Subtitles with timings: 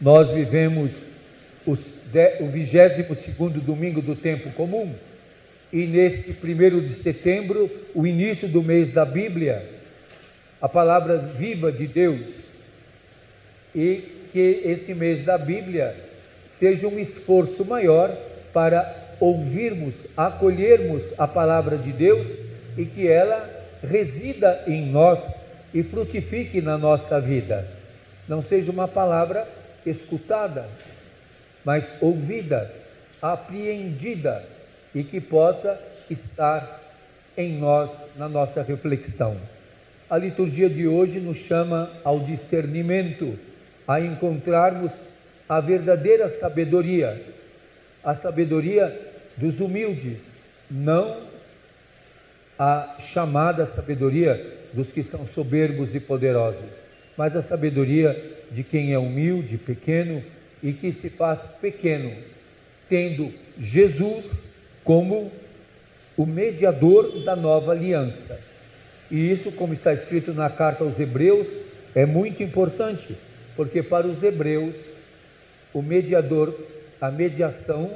[0.00, 0.92] Nós vivemos
[1.66, 4.92] o 22 domingo do tempo comum
[5.72, 9.66] e neste primeiro de setembro, o início do mês da Bíblia,
[10.60, 12.26] a palavra viva de Deus,
[13.74, 15.96] e que este mês da Bíblia
[16.58, 18.16] seja um esforço maior
[18.52, 22.28] para ouvirmos, acolhermos a palavra de Deus
[22.76, 23.48] e que ela
[23.82, 25.34] resida em nós
[25.74, 27.66] e frutifique na nossa vida.
[28.28, 29.46] Não seja uma palavra
[29.86, 30.68] escutada,
[31.64, 32.72] mas ouvida,
[33.22, 34.44] apreendida
[34.94, 36.80] e que possa estar
[37.36, 39.36] em nós, na nossa reflexão.
[40.08, 43.38] A liturgia de hoje nos chama ao discernimento,
[43.86, 44.92] a encontrarmos
[45.48, 47.22] a verdadeira sabedoria,
[48.02, 50.18] a sabedoria dos humildes,
[50.70, 51.26] não
[52.58, 56.70] a chamada sabedoria dos que são soberbos e poderosos,
[57.16, 60.22] mas a sabedoria de quem é humilde, pequeno
[60.62, 62.12] e que se faz pequeno,
[62.88, 64.54] tendo Jesus
[64.84, 65.30] como
[66.16, 68.40] o mediador da nova aliança.
[69.10, 71.46] E isso, como está escrito na carta aos Hebreus,
[71.94, 73.16] é muito importante,
[73.54, 74.76] porque para os hebreus,
[75.72, 76.54] o mediador,
[77.00, 77.90] a mediação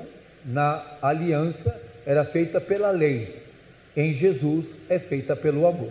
[0.45, 3.43] na aliança era feita pela lei,
[3.97, 5.91] em Jesus é feita pelo amor.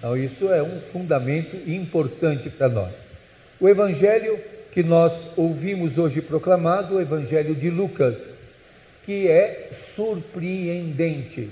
[0.00, 2.92] Então, isso é um fundamento importante para nós.
[3.60, 4.40] O evangelho
[4.72, 8.48] que nós ouvimos hoje proclamado, o evangelho de Lucas,
[9.04, 11.50] que é surpreendente.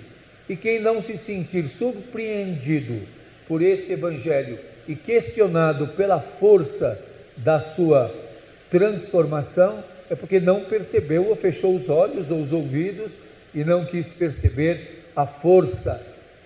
[0.49, 3.03] E quem não se sentir surpreendido
[3.47, 6.99] por esse evangelho e questionado pela força
[7.37, 8.11] da sua
[8.71, 13.13] transformação, é porque não percebeu ou fechou os olhos ou os ouvidos
[13.55, 16.01] e não quis perceber a força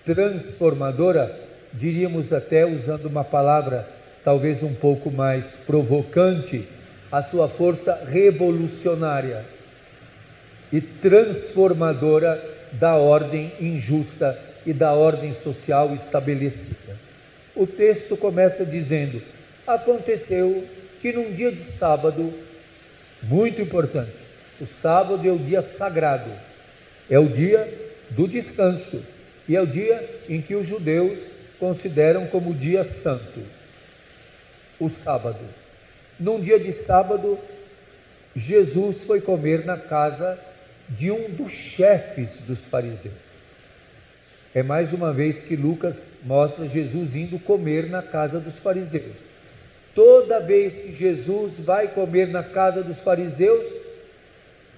[0.05, 3.87] transformadora, diríamos até usando uma palavra
[4.23, 6.65] talvez um pouco mais provocante,
[7.11, 9.45] a sua força revolucionária
[10.71, 16.97] e transformadora da ordem injusta e da ordem social estabelecida.
[17.55, 19.21] O texto começa dizendo:
[19.67, 20.63] Aconteceu
[21.01, 22.33] que num dia de sábado,
[23.21, 24.15] muito importante,
[24.59, 26.31] o sábado é o dia sagrado,
[27.09, 27.71] é o dia
[28.09, 29.03] do descanso
[29.47, 31.19] e é o dia em que os judeus
[31.63, 33.39] consideram como dia santo,
[34.77, 35.39] o sábado.
[36.19, 37.39] Num dia de sábado,
[38.35, 40.37] Jesus foi comer na casa
[40.89, 43.13] de um dos chefes dos fariseus.
[44.53, 49.15] É mais uma vez que Lucas mostra Jesus indo comer na casa dos fariseus.
[49.95, 53.65] Toda vez que Jesus vai comer na casa dos fariseus,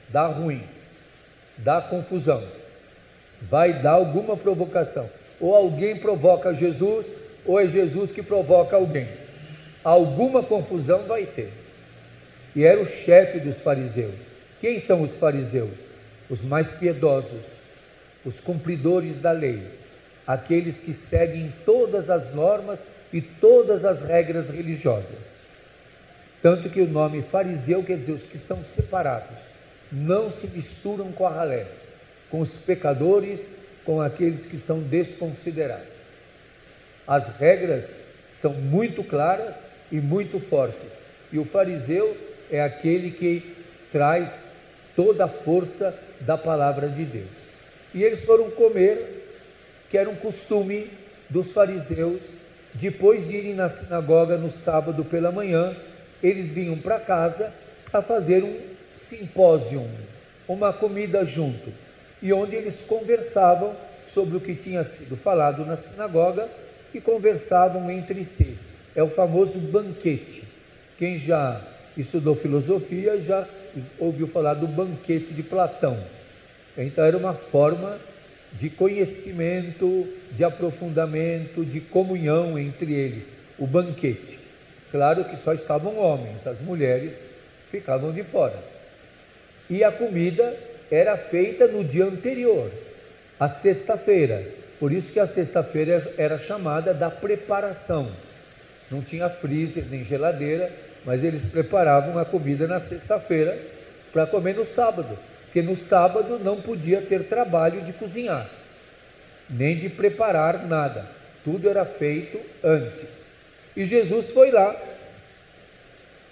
[0.10, 0.62] dá ruim,
[1.58, 2.44] dá confusão,
[3.42, 5.10] vai dar alguma provocação.
[5.40, 7.10] Ou alguém provoca Jesus,
[7.46, 9.08] ou é Jesus que provoca alguém.
[9.84, 11.52] Alguma confusão vai ter.
[12.56, 14.16] E era o chefe dos fariseus.
[14.62, 15.86] Quem são os fariseus?
[16.30, 17.46] os mais piedosos,
[18.24, 19.62] os cumpridores da lei,
[20.26, 25.36] aqueles que seguem todas as normas e todas as regras religiosas.
[26.42, 29.38] Tanto que o nome fariseu quer dizer os que são separados,
[29.92, 31.68] não se misturam com a ralé,
[32.30, 33.40] com os pecadores,
[33.86, 35.88] com aqueles que são desconsiderados.
[37.08, 37.86] As regras
[38.34, 39.56] são muito claras
[39.92, 40.90] e muito fortes,
[41.32, 42.18] e o fariseu
[42.52, 43.56] é aquele que
[43.92, 44.30] traz
[44.96, 47.30] toda a força da palavra de Deus.
[47.94, 49.30] E eles foram comer,
[49.90, 50.90] que era um costume
[51.30, 52.22] dos fariseus,
[52.74, 55.74] depois de irem na sinagoga no sábado pela manhã,
[56.22, 57.54] eles vinham para casa
[57.94, 58.58] a fazer um
[58.98, 59.88] simpósio,
[60.48, 61.72] uma comida junto,
[62.26, 63.76] e onde eles conversavam
[64.12, 66.50] sobre o que tinha sido falado na sinagoga
[66.92, 68.58] e conversavam entre si.
[68.96, 70.42] É o famoso banquete.
[70.98, 71.62] Quem já
[71.96, 73.48] estudou filosofia já
[74.00, 76.00] ouviu falar do banquete de Platão.
[76.76, 77.96] Então era uma forma
[78.54, 83.26] de conhecimento, de aprofundamento, de comunhão entre eles,
[83.60, 84.40] o banquete.
[84.90, 87.22] Claro que só estavam homens, as mulheres
[87.70, 88.58] ficavam de fora.
[89.70, 90.58] E a comida
[90.92, 92.72] era feita no dia anterior,
[93.40, 94.46] a sexta-feira.
[94.80, 98.12] Por isso que a sexta-feira era chamada da preparação.
[98.92, 100.72] Não tinha freezer nem geladeira,
[101.06, 103.58] mas eles preparavam a comida na sexta-feira
[104.12, 108.50] para comer no sábado, porque no sábado não podia ter trabalho de cozinhar,
[109.50, 111.06] nem de preparar nada,
[111.44, 113.10] tudo era feito antes.
[113.76, 114.76] E Jesus foi lá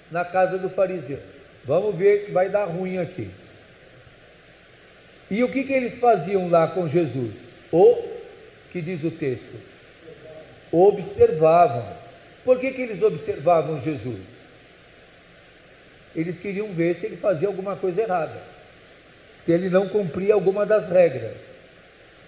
[0.09, 1.19] na casa do fariseu.
[1.65, 3.29] Vamos ver que vai dar ruim aqui.
[5.33, 7.33] E o que, que eles faziam lá com Jesus?
[7.71, 7.97] O
[8.71, 9.59] que diz o texto?
[10.71, 11.85] Observavam.
[12.45, 14.33] Por que, que eles observavam Jesus?
[16.15, 18.39] eles queriam ver se ele fazia alguma coisa errada,
[19.43, 21.37] se ele não cumpria alguma das regras,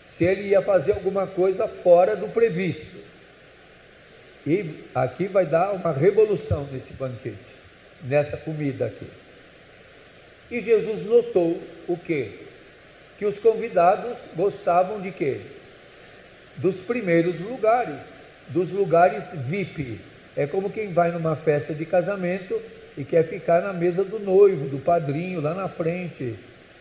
[0.10, 3.04] se ele ia fazer alguma coisa fora do previsto.
[4.46, 7.38] E aqui vai dar uma revolução nesse banquete,
[8.04, 9.08] nessa comida aqui.
[10.52, 12.32] E Jesus notou o quê?
[13.18, 15.42] Que os convidados gostavam de quê?
[16.58, 17.98] Dos primeiros lugares,
[18.50, 20.00] dos lugares VIP.
[20.36, 22.60] É como quem vai numa festa de casamento
[22.98, 26.36] e quer ficar na mesa do noivo, do padrinho, lá na frente.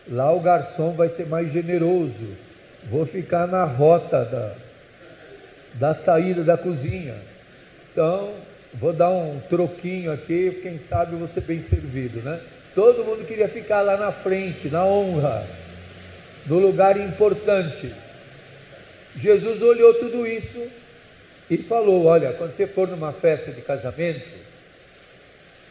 [0.09, 2.35] Lá o garçom vai ser mais generoso.
[2.89, 4.55] Vou ficar na rota da,
[5.73, 7.15] da saída da cozinha.
[7.91, 8.33] Então,
[8.73, 12.39] vou dar um troquinho aqui, quem sabe você bem servido, né?
[12.75, 15.47] Todo mundo queria ficar lá na frente, na honra,
[16.45, 17.91] no lugar importante.
[19.17, 20.61] Jesus olhou tudo isso
[21.49, 24.27] e falou: Olha, quando você for numa festa de casamento,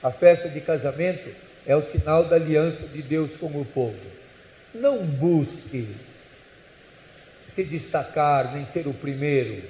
[0.03, 1.31] a festa de casamento
[1.67, 3.99] é o sinal da aliança de Deus com o povo.
[4.75, 5.89] Não busque
[7.49, 9.63] se destacar, nem ser o primeiro.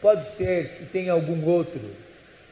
[0.00, 1.80] Pode ser que tenha algum outro.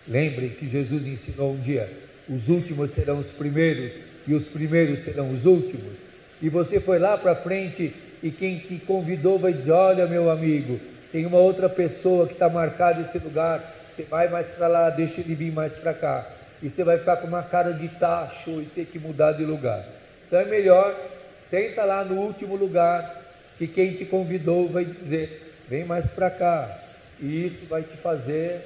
[0.06, 1.90] Lembrem que Jesus ensinou um dia:
[2.28, 3.92] os últimos serão os primeiros
[4.26, 6.03] e os primeiros serão os últimos.
[6.42, 10.80] E você foi lá para frente e quem te convidou vai dizer: Olha, meu amigo,
[11.12, 13.60] tem uma outra pessoa que está marcada esse lugar,
[13.94, 16.26] você vai mais para lá, deixa ele vir mais para cá.
[16.62, 19.84] E você vai ficar com uma cara de tacho e ter que mudar de lugar.
[20.26, 20.98] Então é melhor,
[21.36, 23.22] senta lá no último lugar,
[23.58, 26.80] que quem te convidou vai dizer: Vem mais para cá.
[27.20, 28.60] E isso vai te fazer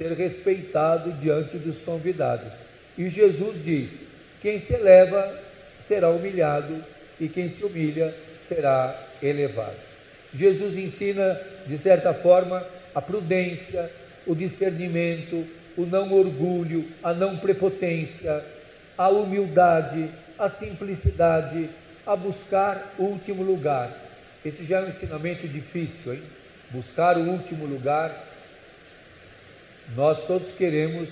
[0.00, 2.50] ser respeitado diante dos convidados.
[2.96, 3.90] E Jesus diz:
[4.40, 5.30] quem se eleva
[5.90, 6.84] será humilhado,
[7.18, 8.14] e quem se humilha
[8.48, 9.74] será elevado.
[10.32, 12.64] Jesus ensina, de certa forma,
[12.94, 13.90] a prudência,
[14.24, 15.44] o discernimento,
[15.76, 18.40] o não orgulho, a não prepotência,
[18.96, 20.08] a humildade,
[20.38, 21.68] a simplicidade,
[22.06, 23.90] a buscar o último lugar.
[24.44, 26.22] Esse já é um ensinamento difícil, hein?
[26.70, 28.28] Buscar o último lugar
[29.96, 31.08] nós todos queremos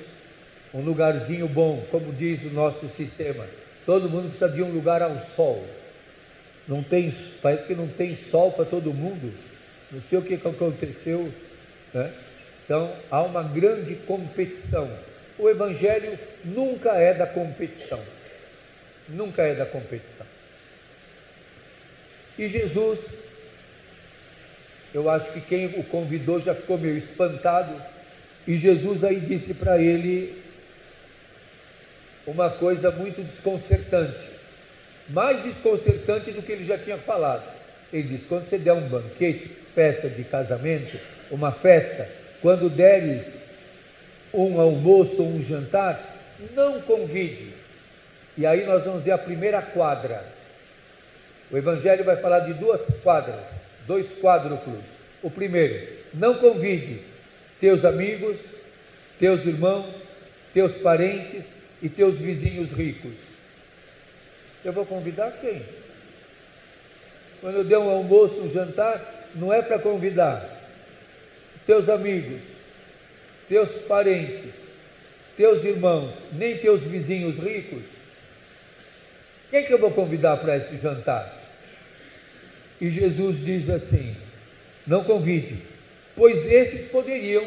[0.73, 3.45] um lugarzinho bom, como diz o nosso sistema.
[3.89, 5.67] Todo mundo precisa de um lugar ao sol.
[6.67, 9.33] Não tem, parece que não tem sol para todo mundo.
[9.91, 11.33] Não sei o que aconteceu.
[11.95, 12.13] Né?
[12.67, 14.95] Então há uma grande competição.
[15.39, 17.99] O Evangelho nunca é da competição.
[19.09, 20.27] Nunca é da competição.
[22.39, 23.23] E Jesus,
[24.93, 27.75] eu acho que quem o convidou já ficou meio espantado
[28.47, 30.47] e Jesus aí disse para ele
[32.29, 34.29] uma coisa muito desconcertante,
[35.09, 37.43] mais desconcertante do que ele já tinha falado.
[37.91, 40.99] Ele disse: quando você der um banquete, festa de casamento,
[41.31, 42.09] uma festa,
[42.43, 43.27] quando deres
[44.33, 46.01] um almoço ou um jantar,
[46.55, 47.55] não convide.
[48.37, 50.23] E aí nós vamos ver a primeira quadra.
[51.51, 53.47] O Evangelho vai falar de duas quadras,
[53.87, 54.85] dois quádruplos.
[55.23, 57.01] O primeiro, não convide
[57.59, 58.37] teus amigos,
[59.19, 59.95] teus irmãos,
[60.53, 63.15] teus parentes e teus vizinhos ricos.
[64.65, 65.63] Eu vou convidar quem?
[67.41, 70.57] Quando eu der um almoço, um jantar, não é para convidar
[71.67, 72.41] teus amigos,
[73.49, 74.53] teus parentes,
[75.37, 77.83] teus irmãos, nem teus vizinhos ricos.
[79.51, 81.33] Quem que eu vou convidar para esse jantar?
[82.81, 84.17] E Jesus diz assim:
[84.87, 85.59] não convide,
[86.17, 87.47] pois esses poderiam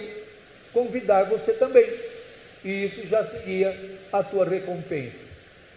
[0.71, 1.85] convidar você também.
[2.63, 3.75] E isso já seria
[4.11, 5.31] a tua recompensa.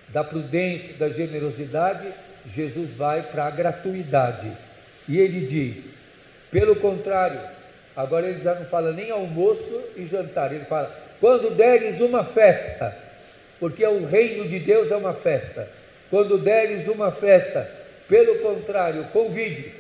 [0.09, 2.07] Da prudência, da generosidade,
[2.55, 4.53] Jesus vai para a gratuidade.
[5.09, 5.95] E ele diz:
[6.51, 7.41] pelo contrário,
[7.97, 12.97] agora ele já não fala nem almoço e jantar, ele fala: quando deres uma festa,
[13.59, 15.69] porque o reino de Deus é uma festa.
[16.11, 17.69] Quando deres uma festa,
[18.09, 19.73] pelo contrário, convide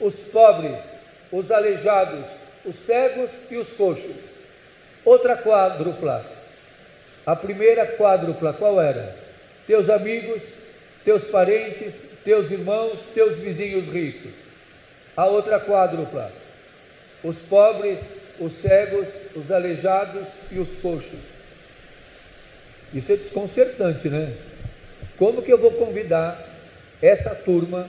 [0.00, 0.78] os pobres,
[1.30, 2.24] os aleijados,
[2.64, 4.16] os cegos e os coxos.
[5.04, 6.35] Outra quádrupla.
[7.26, 9.16] A primeira quádrupla qual era?
[9.66, 10.40] Teus amigos,
[11.04, 14.30] teus parentes, teus irmãos, teus vizinhos ricos.
[15.16, 16.30] A outra quádrupla.
[17.24, 17.98] Os pobres,
[18.38, 21.18] os cegos, os aleijados e os coxos.
[22.94, 24.32] Isso é desconcertante, né?
[25.18, 26.40] Como que eu vou convidar
[27.02, 27.88] essa turma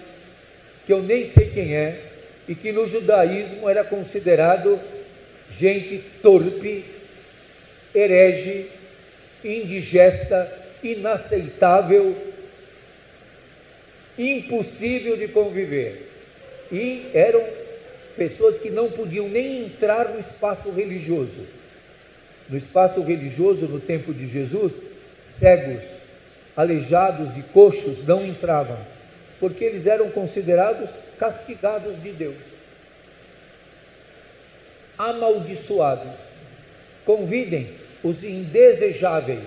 [0.86, 2.02] que eu nem sei quem é,
[2.48, 4.80] e que no judaísmo era considerado
[5.52, 6.86] gente torpe,
[7.94, 8.68] herege,
[9.44, 10.52] indigesta,
[10.84, 12.16] inaceitável,
[14.18, 16.10] impossível de conviver.
[16.72, 17.44] E eram
[18.16, 21.46] pessoas que não podiam nem entrar no espaço religioso.
[22.50, 24.72] No espaço religioso, no tempo de Jesus,
[25.26, 25.84] cegos,
[26.56, 28.80] aleijados e coxos não entravam,
[29.40, 30.90] porque eles eram considerados
[31.20, 32.36] castigados de Deus,
[34.98, 36.14] amaldiçoados.
[37.06, 37.70] Convidem
[38.08, 39.44] os indesejáveis.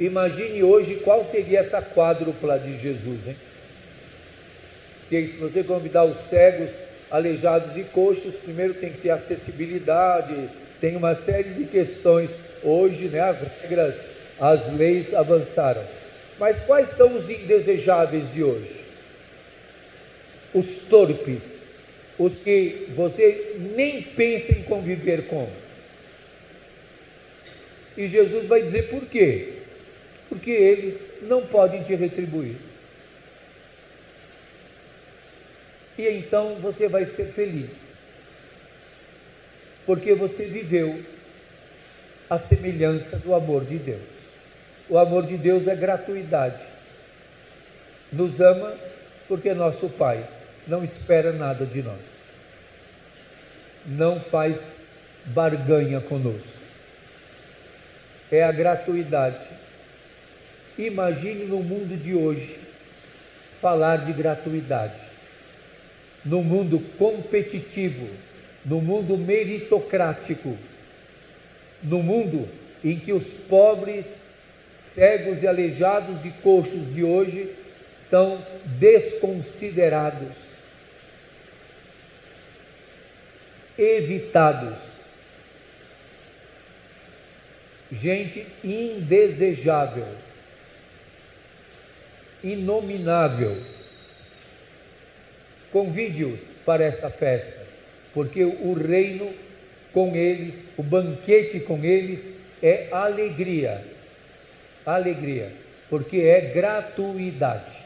[0.00, 3.36] Imagine hoje qual seria essa quádrupla de Jesus, hein?
[5.08, 6.70] Que se você convidar os cegos,
[7.10, 10.48] aleijados e coxos, primeiro tem que ter acessibilidade,
[10.80, 12.30] tem uma série de questões.
[12.64, 13.96] Hoje, né, as regras,
[14.40, 15.82] as leis avançaram.
[16.40, 18.80] Mas quais são os indesejáveis de hoje?
[20.54, 21.51] Os torpes,
[22.18, 25.48] os que você nem pensa em conviver com.
[27.96, 29.54] E Jesus vai dizer por quê?
[30.28, 32.56] Porque eles não podem te retribuir.
[35.98, 37.70] E então você vai ser feliz,
[39.84, 41.00] porque você viveu
[42.30, 44.00] a semelhança do amor de Deus.
[44.88, 46.62] O amor de Deus é gratuidade.
[48.10, 48.74] Nos ama
[49.28, 50.26] porque é nosso Pai
[50.66, 52.00] não espera nada de nós.
[53.86, 54.58] Não faz
[55.26, 56.48] barganha conosco.
[58.30, 59.44] É a gratuidade.
[60.78, 62.58] Imagine no mundo de hoje
[63.60, 64.94] falar de gratuidade.
[66.24, 68.08] No mundo competitivo,
[68.64, 70.56] no mundo meritocrático,
[71.82, 72.48] no mundo
[72.84, 74.06] em que os pobres,
[74.94, 77.52] cegos e aleijados e coxos de hoje
[78.08, 78.38] são
[78.78, 80.41] desconsiderados
[83.82, 84.78] evitados.
[87.90, 90.06] Gente indesejável,
[92.42, 93.60] inominável.
[95.70, 97.66] Convide-os para essa festa,
[98.14, 99.32] porque o reino
[99.92, 102.20] com eles, o banquete com eles
[102.62, 103.84] é alegria.
[104.86, 105.52] Alegria,
[105.90, 107.76] porque é gratuidade.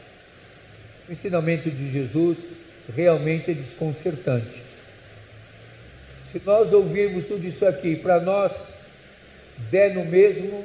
[1.07, 2.37] O ensinamento de Jesus
[2.95, 4.66] realmente é desconcertante.
[6.31, 8.51] Se nós ouvirmos tudo isso aqui para nós
[9.71, 10.63] der no mesmo,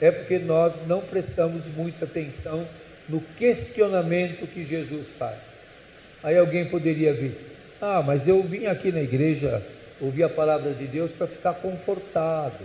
[0.00, 2.66] é porque nós não prestamos muita atenção
[3.08, 5.38] no questionamento que Jesus faz.
[6.22, 7.36] Aí alguém poderia vir,
[7.80, 9.62] ah, mas eu vim aqui na igreja
[10.00, 12.64] ouvir a palavra de Deus para ficar confortado.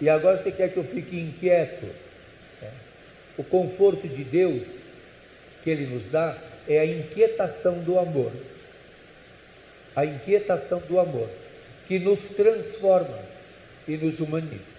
[0.00, 1.86] E agora você quer que eu fique inquieto?
[2.62, 2.68] É.
[3.38, 4.66] O conforto de Deus
[5.64, 6.36] que Ele nos dá
[6.68, 8.32] é a inquietação do amor
[9.98, 11.28] a inquietação do amor,
[11.88, 13.18] que nos transforma
[13.88, 14.78] e nos humaniza.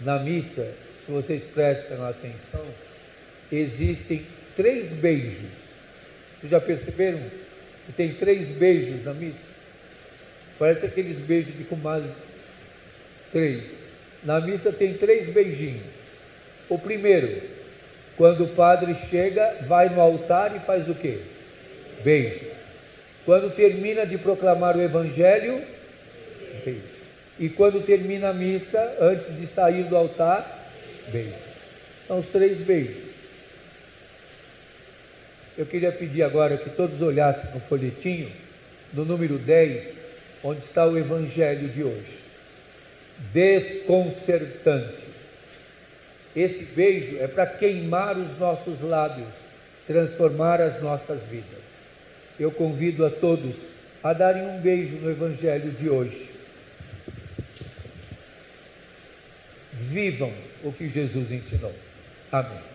[0.00, 0.74] Na missa,
[1.06, 2.66] se vocês prestam atenção,
[3.52, 4.26] existem
[4.56, 5.52] três beijos.
[6.40, 7.20] Vocês já perceberam
[7.86, 9.38] que tem três beijos na missa?
[10.58, 12.10] Parece aqueles beijos de comadre.
[13.30, 13.62] Três.
[14.24, 15.86] Na missa tem três beijinhos.
[16.68, 17.40] O primeiro,
[18.16, 21.18] quando o padre chega, vai no altar e faz o quê?
[22.02, 22.51] Beijo.
[23.24, 25.62] Quando termina de proclamar o Evangelho,
[26.64, 26.80] beijo.
[27.38, 30.70] E quando termina a missa, antes de sair do altar,
[31.08, 31.34] beijo.
[32.08, 33.12] São os três beijos.
[35.56, 38.30] Eu queria pedir agora que todos olhassem no folhetinho,
[38.92, 39.94] no número 10,
[40.42, 42.18] onde está o Evangelho de hoje.
[43.32, 45.02] Desconcertante.
[46.34, 49.28] Esse beijo é para queimar os nossos lábios,
[49.86, 51.71] transformar as nossas vidas
[52.42, 53.54] eu convido a todos
[54.02, 56.28] a darem um beijo no Evangelho de hoje.
[59.72, 60.32] Vivam
[60.64, 61.72] o que Jesus ensinou.
[62.32, 62.71] Amém.